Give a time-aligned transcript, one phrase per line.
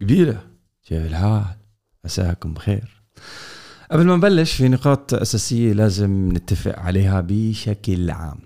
[0.00, 0.42] قبيلة.
[0.86, 1.44] كيف الحال؟
[2.04, 3.02] عساكم بخير.
[3.90, 8.38] قبل ما نبلش في نقاط أساسية لازم نتفق عليها بشكل عام.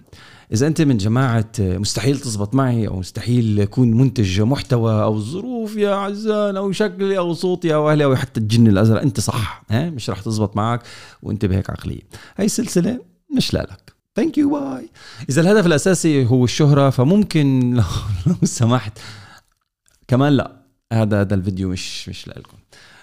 [0.52, 5.94] إذا أنت من جماعة مستحيل تزبط معي أو مستحيل أكون منتج محتوى أو الظروف يا
[5.94, 10.10] عزان أو شكلي أو صوتي أو أهلي أو حتى الجن الأزرق أنت صح ها؟ مش
[10.10, 10.82] رح تزبط معك
[11.22, 12.00] وأنت بهيك عقلية
[12.36, 13.00] هاي السلسلة
[13.36, 13.92] مش لك.
[14.16, 14.90] thank you bye
[15.28, 17.82] إذا الهدف الأساسي هو الشهرة فممكن لو,
[18.26, 18.98] لو سمحت.
[20.08, 20.61] كمان لا.
[20.92, 22.56] هذا هذا الفيديو مش مش لكم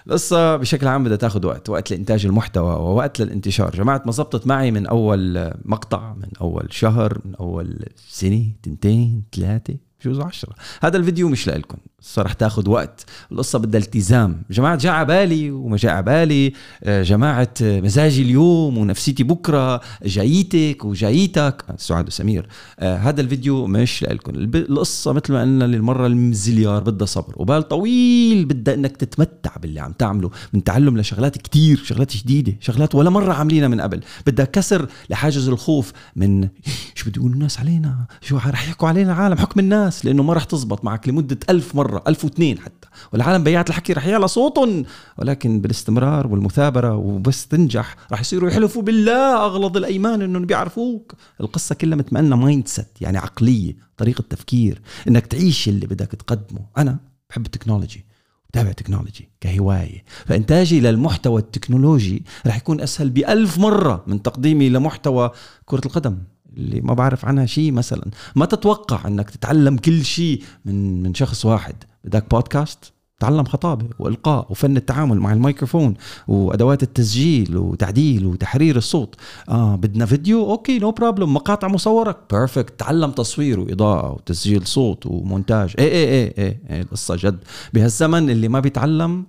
[0.06, 3.76] القصة بشكل عام بدها تاخذ وقت وقت لإنتاج المحتوى ووقت للانتشار.
[3.76, 9.76] جماعة ما زبطت معي من أول مقطع من أول شهر من أول سنة تنتين ثلاثة
[10.00, 10.54] بجوز عشرة.
[10.82, 13.04] هذا الفيديو مش لكم القصة رح تاخذ وقت.
[13.32, 14.42] القصة بدها التزام.
[14.50, 16.52] جماعة جاء عبالي وما جاء عبالي
[16.84, 21.64] آه، جماعة آه، مزاجي اليوم ونفسيتي بكرة جايتك وجايتك.
[21.70, 22.48] آه، سعاد وسمير.
[22.80, 27.34] هذا الفيديو مش لكم القصة مثل ما قلنا للمرة المزليار بدها صبر.
[27.36, 30.30] وبال طويل بدها إنك تتمتع باللي عم تعمله.
[30.52, 34.00] من تعلم لشغلات كتير شغلات جديدة شغلات ولا مرة عاملينها من قبل.
[34.26, 36.48] بدها كسر لحاجز الخوف من
[36.94, 39.89] شو بده يقولوا الناس علينا؟ شو رح يحكوا علينا العالم؟ حكم الناس.
[40.04, 42.88] لأنه ما رح تزبط معك لمدة ألف مرة مرة 1002 حتى.
[43.12, 44.84] والعالم بيات الحكي رح يعلى صوتهم
[45.18, 51.14] ولكن بالاستمرار والمثابرة وبس تنجح رح يصيروا يحلفوا بالله أغلظ الأيمان إنهم بيعرفوك.
[51.40, 56.66] القصة كلها متمنى mindset يعني عقلية طريقة تفكير إنك تعيش اللي بدك تقدمه.
[56.78, 56.98] أنا
[57.30, 58.04] بحب ال technology
[58.48, 60.04] بتابع technology كهواية.
[60.26, 65.30] فإنتاجي للمحتوى التكنولوجي رح يكون أسهل بألف مرة من تقديمي لمحتوى
[65.64, 66.18] كرة القدم.
[66.56, 68.10] اللي ما بعرف عنها شيء مثلا.
[68.36, 71.74] ما تتوقع إنك تتعلم كل شيء من من شخص واحد.
[72.04, 75.94] بدك بودكاست تعلم خطابة وإلقاء وفن التعامل مع الميكروفون
[76.28, 79.14] وأدوات التسجيل وتعديل وتحرير الصوت.
[79.48, 85.74] آه بدنا فيديو؟ okay no problem مقاطع مصورة؟ perfect تعلم تصوير وإضاءة وتسجيل صوت ومونتاج.
[85.78, 87.38] إيه إيه إيه إيه, إيه القصة جد.
[87.74, 89.26] بهالزمن اللي ما بيتعلم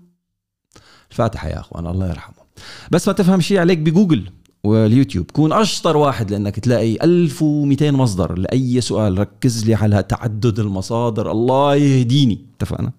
[1.11, 2.36] الفاتحة يا أخوان الله يرحمه.
[2.92, 4.30] بس ما تفهم شيء عليك بجوجل.
[4.64, 5.31] واليوتيوب.
[5.31, 9.20] كون أشطر واحد لأنك تلاقي 1200 مصدر لأي سؤال.
[9.20, 11.32] ركز لي على تعدد المصادر.
[11.32, 12.45] الله يهديني.
[12.55, 12.92] اتفقنا؟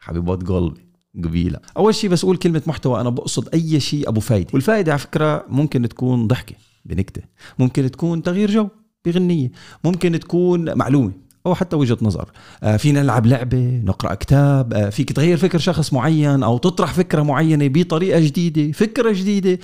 [0.00, 0.80] حبيبات قلبي
[1.24, 1.58] قبيلة.
[1.76, 3.00] أول شيء بس أقول كلمة محتوى.
[3.00, 4.50] أنا بقصد أي شيء أبو فايدة.
[4.54, 7.22] والفائده على فكرة ممكن تكون ضحكة بنكتة.
[7.58, 8.68] ممكن تكون تغيير جو
[9.04, 9.50] بغنية.
[9.84, 11.12] ممكن تكون معلومة.
[11.46, 12.30] أو حتى وجهة نظر.
[12.62, 14.74] آه، فينا نلعب لعبة نقرأ كتاب.
[14.74, 19.58] آه، فيك تغير فكر شخص معين أو تطرح فكرة معينة بطريقة جديدة فكرة جديدة.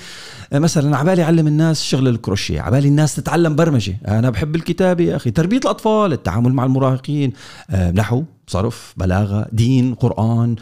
[0.53, 3.97] آه، مثلا عبالي اعلم الناس شغل الكروشيه عبالي الناس تتعلم برمجة.
[4.09, 5.31] أنا بحب الكتابه يا أخي.
[5.31, 7.33] تربية الأطفال التعامل مع المراهقين.
[7.95, 10.57] نحو صرف بلاغة دين قرآن.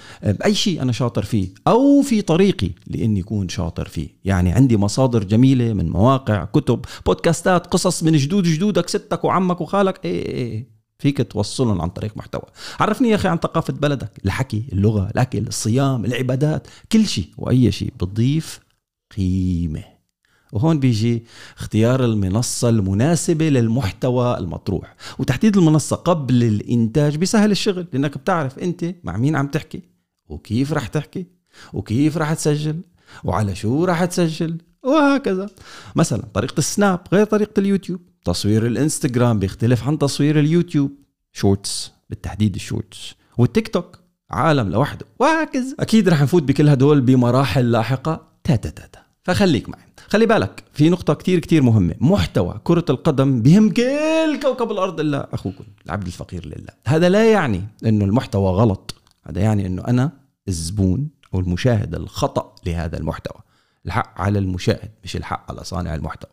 [0.45, 4.09] أي شيء أنا شاطر فيه أو في طريقي لإني أكون شاطر فيه.
[4.25, 10.01] يعني عندي مصادر جميلة من مواقع كتب بودكاستات قصص من جدود جدودك ستك وعمك وخالك.
[10.05, 10.78] إيه, إيه،, إيه.
[10.99, 12.43] فيك توصلهم عن طريق محتوى.
[12.81, 17.93] عرفني يا أخي عن ثقافة بلدك الحكي اللغة الأكل الصيام العبادات كل شيء وأي شيء
[17.97, 18.61] بتضيف
[19.17, 19.85] قيمة.
[20.53, 21.25] وهون بيجي
[21.59, 24.97] اختيار المنصة المناسبة للمحتوى المطروح.
[25.19, 29.83] وتحديد المنصة قبل الإنتاج بيسهل الشغل لأنك بتعرف أنت مع مين عم تحكي
[30.29, 31.27] وكيف رح تحكي
[31.73, 32.81] وكيف رح تسجل
[33.25, 35.51] وعلى شو رح تسجل وهكذا.
[35.97, 38.01] مثلا طريقة السناب غير طريقة اليوتيوب.
[38.25, 40.91] تصوير الإنستغرام بيختلف عن تصوير اليوتيوب.
[41.33, 43.99] shorts بالتحديد ال shorts والتيك توك
[44.31, 45.07] عالم لوحده.
[45.19, 48.29] وهكذا أكيد رح نفوت بكل هدول بمراحل لاحقة.
[48.45, 49.83] تاتا تاتا فخليك معي.
[50.09, 51.95] خلي بالك في نقطة كتير كتير مهمة.
[52.01, 56.73] محتوى كرة القدم بهم كل كوكب الأرض إلا أخوكم العبد الفقير لله.
[56.87, 58.95] هذا لا يعني أنه المحتوى غلط.
[59.27, 60.13] هذا يعني أنه أنا
[60.49, 63.43] الزبون أو المشاهد الخطأ لهذا المحتوى.
[63.87, 66.31] الحق على المشاهد مش الحق على صانع المحتوى.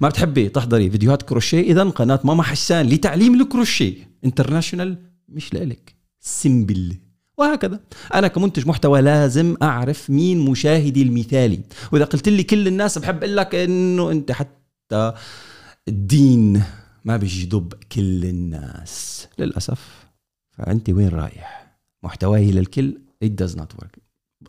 [0.00, 4.10] ما بتحبي تحضري فيديوهات كروشيه؟ إذا قناة ماما حسان لتعليم الكروشيه.
[4.24, 4.98] international
[5.28, 5.94] مش لإلك.
[6.20, 6.96] simple
[7.38, 7.80] وهكذا.
[8.14, 11.60] أنا كمنتج محتوى لازم أعرف مين مشاهدي المثالي.
[11.92, 15.12] وإذا قلت لي كل الناس بحب أقول لك إنه أنت حتى
[15.88, 16.62] الدين
[17.04, 19.28] ما بيجذب كل الناس.
[19.38, 20.06] للأسف.
[20.50, 22.98] فأنت وين رايح؟ محتواي للكل.
[23.24, 23.98] It does not work.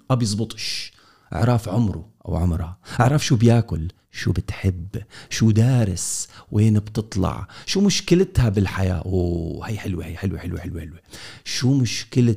[0.09, 0.96] ما بيزبطش.
[1.31, 2.77] عرف عمره أو عمرها.
[2.99, 4.87] عرف شو بياكل شو بتحب
[5.29, 10.99] شو دارس وين بتطلع شو مشكلتها بالحياة؟ أوه هي حلوة هي حلوة حلوة حلوة حلوة.
[11.45, 12.35] شو مشكلة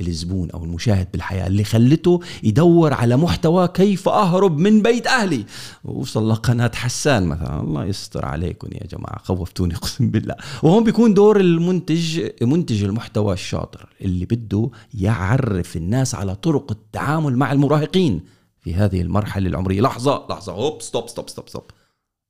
[0.00, 5.44] الزبون أو المشاهد بالحياة اللي خلته يدور على محتوى كيف أهرب من بيت أهلي.
[5.84, 7.60] وصل لقناة حسان مثلا.
[7.60, 10.34] الله يستر عليكم يا جماعة خوفتوني أقسم بالله.
[10.62, 17.52] وهون بيكون دور المنتج منتج المحتوى الشاطر اللي بده يعرف الناس على طرق التعامل مع
[17.52, 18.20] المراهقين
[18.60, 19.80] في هذه المرحلة العمرية.
[19.80, 20.52] لحظة لحظة.
[20.52, 21.64] هوب stop stop stop stop.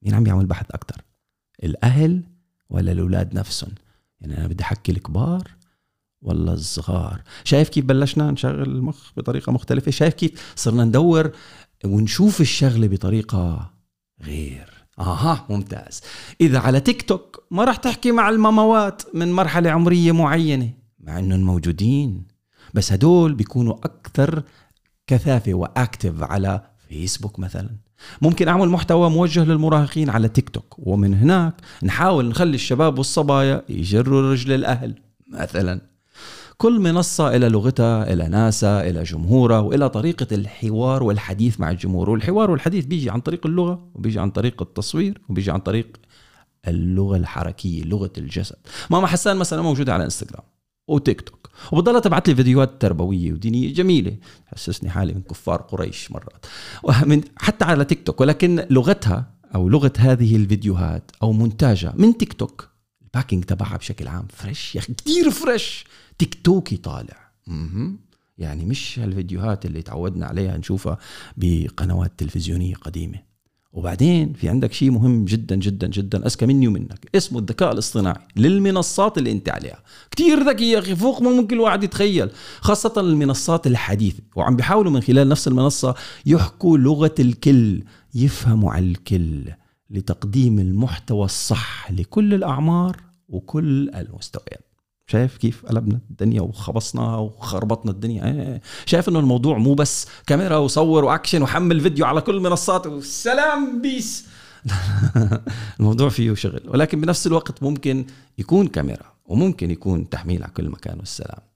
[0.03, 1.03] مين عم يعمل بحث أكثر
[1.65, 2.23] الأهل
[2.71, 3.71] ولا الأولاد نفسهم؟
[4.21, 5.58] يعني أنا بدي أحكي الكبار
[6.23, 7.23] ولا الصغار.
[7.45, 11.31] شايف كيف بلشنا نشغل المخ بطريقة مختلفة؟ شايف كيف صرنا ندور
[11.85, 13.71] ونشوف الشغلة بطريقة
[14.23, 14.79] غير.
[14.99, 16.01] آها ممتاز.
[16.41, 20.71] إذا على تيك توك ما راح تحكي مع الماموات من مرحلة عمرية معينة
[21.01, 22.27] مع إنهم موجودين.
[22.75, 24.43] بس هدول بيكونوا أكثر
[25.07, 27.71] كثافة واكتف على فيسبوك مثلا.
[28.23, 30.75] ممكن أعمل محتوى موجه للمراهقين على تيك توك.
[30.79, 34.95] ومن هناك نحاول نخلي الشباب والصبايا يجروا رجل الأهل
[35.33, 35.81] مثلا.
[36.61, 42.11] كل منصة إلى لغتها إلى ناسها إلى جمهورها وإلى طريقة الحوار والحديث مع الجمهور.
[42.11, 45.97] والحوار والحديث بيجي عن طريق اللغة وبيجي عن طريق التصوير وبيجي عن طريق
[46.69, 48.57] اللغة الحركية لغة الجسد.
[48.91, 50.45] ماما حسان مثلا موجودة على إنستغرام
[50.89, 54.17] وتيك توك وبضلها تبعت لي فيديوهات تربوية ودينية جميلة.
[54.47, 56.47] حسسني حالي من كفار قريش مرات.
[56.87, 62.33] ومن حتى على تيك توك ولكن لغتها أو لغة هذه الفيديوهات أو مونتاجها من تيك
[62.33, 62.69] توك
[63.09, 65.85] ال packaging تبعها بشكل عام fresh يا أخي كثير fresh
[66.19, 67.31] تيك توكي طالع
[68.39, 70.99] يعني مش هالفيديوهات اللي تعودنا عليها نشوفها
[71.37, 73.29] بقنوات تلفزيونية قديمة.
[73.73, 76.27] وبعدين في عندك شيء مهم جدا جدا جدا.
[76.27, 77.09] أذكى مني ومنك.
[77.15, 78.27] اسمه الذكاء الاصطناعي.
[78.37, 79.83] للمنصات اللي أنت عليها.
[80.11, 80.97] كتير ذكي يا أخي.
[80.97, 82.31] فوق ما ممكن الواحد يتخيل.
[82.61, 84.23] خاصة المنصات الحديثة.
[84.37, 85.95] وعم بيحاولوا من خلال نفس المنصة
[86.27, 87.83] يحكوا لغة الكل
[88.15, 89.53] يفهموا على الكل.
[89.91, 92.97] لتقديم المحتوى الصح لكل الأعمار
[93.29, 94.69] وكل المستويات.
[95.07, 101.05] شايف كيف قلبنا الدنيا وخبصنا وخربطنا الدنيا؟ إيه شايف إنه الموضوع مو بس كاميرا وصور
[101.05, 104.27] وأكشن وحمل فيديو على كل المنصات والسلام بيس.
[105.81, 108.07] الموضوع فيه شغل ولكن بنفس الوقت ممكن
[108.39, 111.48] يكون كاميرا وممكن يكون تحميل على كل مكان والسلام.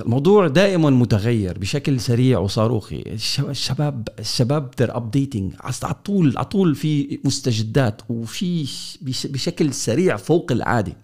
[0.00, 3.04] الموضوع دائما متغير بشكل سريع وصاروخي.
[3.38, 5.64] الشباب الشباب they're updating.
[5.64, 8.66] على طول على طول في مستجدات وفي
[9.24, 10.96] بشكل سريع فوق العادة.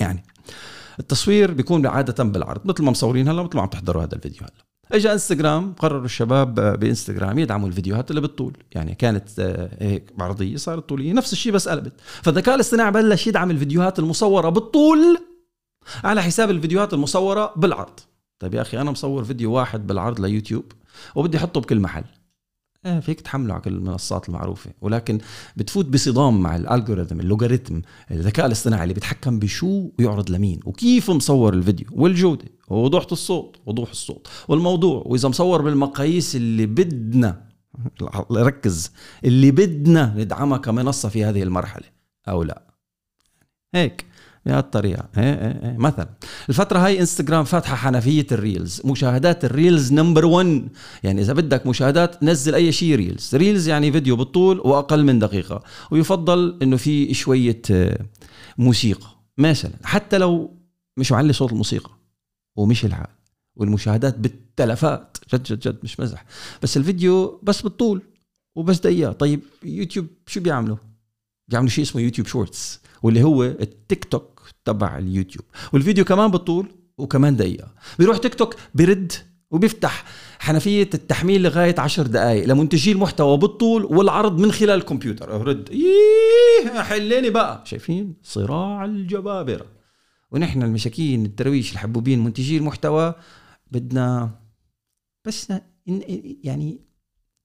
[0.00, 0.24] يعني
[1.00, 4.64] التصوير بيكون عادة بالعرض مثل ما مصورين هلأ مثل ما عم تحضروا هذا الفيديو هلأ.
[4.92, 8.56] اجى إنستغرام قرروا الشباب بإنستغرام يدعموا الفيديوهات اللي بالطول.
[8.72, 11.12] يعني كانت آه، هيك عرضية صارت طولية.
[11.12, 11.92] نفس الشيء بس قلبت.
[12.22, 15.18] فالذكاء الاصطناعي بلش يدعم الفيديوهات المصورة بالطول.
[16.04, 18.00] على حساب الفيديوهات المصورة بالعرض.
[18.38, 20.64] طيب يا أخي أنا مصور فيديو واحد بالعرض ليوتيوب
[21.14, 22.04] وبدي أحطه بكل محل.
[22.86, 24.70] إيه فيك تحمله على كل المنصات المعروفة.
[24.80, 25.18] ولكن
[25.56, 31.86] بتفوت بصدام مع الالجوريثم اللوغاريتم الذكاء الاصطناعي اللي بيتحكم بشو ويعرض لمين وكيف مصور الفيديو
[31.92, 35.02] والجودة ووضوح الصوت وضوح الصوت والموضوع.
[35.06, 37.48] وإذا مصور بالمقاييس اللي بدنا
[38.32, 38.92] ركز
[39.24, 41.86] اللي بدنا ندعمها كمنصة في هذه المرحلة
[42.28, 42.62] أو لا.
[43.74, 44.07] هيك.
[44.48, 45.76] بهالطريقه إيه إيه إيه.
[45.78, 46.08] مثلا
[46.48, 50.68] الفترة هاي إنستغرام فاتحة حنفية ال reels مشاهدات ال reels number 1
[51.02, 53.34] يعني إذا بدك مشاهدات نزل أي شيء reels.
[53.34, 55.62] reels يعني فيديو بالطول وأقل من دقيقة.
[55.90, 57.98] ويفضل إنه في شوية آه،
[58.58, 59.06] موسيقى.
[59.38, 60.56] مثلا حتى لو
[60.96, 61.90] مش معلي صوت الموسيقى
[62.56, 63.06] ومش الحال
[63.56, 65.16] والمشاهدات بالتلفات.
[65.34, 66.24] جد جد جد مش مزح.
[66.62, 68.02] بس الفيديو بس بالطول
[68.56, 69.12] وبس دقيقة.
[69.12, 70.76] طيب يوتيوب شو بيعملوا؟
[71.48, 75.44] بيعملوا شيء اسمه YouTube Shorts واللي هو التيك توك تبع اليوتيوب.
[75.72, 76.66] والفيديو كمان بالطول
[76.98, 77.74] وكمان دقيقة.
[77.98, 79.12] بيروح تيك توك بيرد
[79.50, 80.04] وبيفتح
[80.38, 85.28] حنفية التحميل لغاية عشر دقائق لمنتجي المحتوى بالطول والعرض من خلال الكمبيوتر.
[85.46, 85.70] رد.
[85.70, 87.62] إيه حليني بقى.
[87.66, 89.66] شايفين؟ صراع الجبابرة.
[90.30, 93.14] ونحن المشاكين الدرويش الحبوبين منتجي المحتوى
[93.70, 94.30] بدنا
[95.24, 95.52] بس
[96.44, 96.80] يعني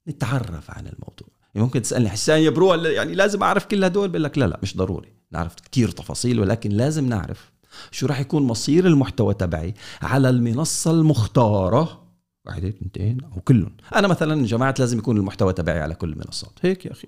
[0.07, 1.42] نتعرف عن الموضوع.
[1.55, 4.77] ممكن تسألني حسان يا برو يعني لازم أعرف كل هدول؟ بقول لك لا لا مش
[4.77, 5.13] ضروري.
[5.31, 7.51] نعرف كتير تفاصيل ولكن لازم نعرف
[7.91, 12.03] شو راح يكون مصير المحتوى تبعي على المنصة المختارة.
[12.45, 13.75] واحدة اثنتين أو كلهم.
[13.95, 16.59] أنا مثلا جماعة لازم يكون المحتوى تبعي على كل المنصات.
[16.61, 17.07] هيك يا أخي.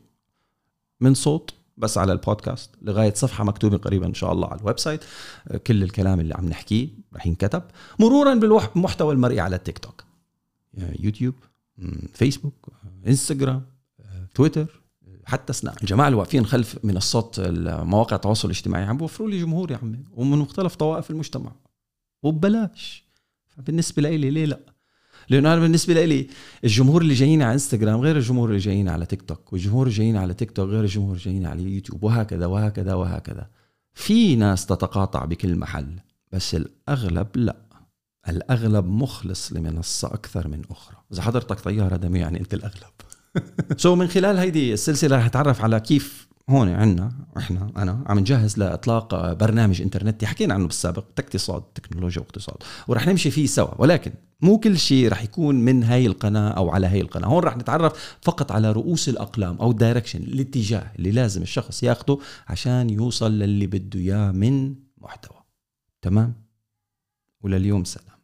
[1.01, 5.03] من صوت بس على البودكاست لغاية صفحة مكتوبة قريبا إن شاء الله على ال website.
[5.67, 7.63] كل الكلام اللي عم نحكيه رح ينكتب.
[7.99, 10.03] مرورا بالمحتوى المرئي على التيك توك.
[10.99, 11.35] يوتيوب
[12.13, 12.67] فيسبوك
[13.07, 13.74] انستغرام.
[14.35, 14.81] تويتر
[15.25, 19.77] حتى سناب الجماعه اللي واقفين خلف منصات مواقع التواصل الاجتماعي عم بوفروا لي جمهور يا
[19.77, 21.51] عمي ومن مختلف طوائف المجتمع.
[22.23, 23.05] وببلاش.
[23.47, 24.59] فبالنسبة لي ليه لا؟
[25.29, 26.27] لأنه أنا بالنسبة لي
[26.63, 30.17] الجمهور اللي جايين على إنستغرام غير الجمهور اللي جايين على تيك توك والجمهور اللي جايين
[30.17, 33.49] على تيك توك غير الجمهور اللي جايين على يوتيوب وهكذا وهكذا وهكذا.
[33.93, 35.99] في ناس تتقاطع بكل محل
[36.31, 37.55] بس الأغلب لا.
[38.29, 40.97] الأغلب مخلص لمنصة أكثر من أخرى.
[41.13, 42.93] إذا حضرتك طيارة دمي يعني أنت الأغلب.
[43.77, 48.57] so من خلال هيدي السلسلة رح نتعرف على كيف هون عنا إحنا أنا عم نجهز
[48.57, 53.81] لإطلاق برنامج انترنتي حكينا عنه بالسابق اقتصاد تكنولوجيا واقتصاد ورح نمشي فيه سوا.
[53.81, 54.11] ولكن
[54.41, 57.27] مو كل شيء رح يكون من هاي القناة أو على هاي القناة.
[57.27, 62.89] هون رح نتعرف فقط على رؤوس الأقلام أو الدايركشن الاتجاه اللي لازم الشخص ياخده عشان
[62.89, 65.37] يوصل للي بده إياه من محتوى.
[66.01, 66.33] تمام؟
[67.41, 68.14] ولليوم سلام.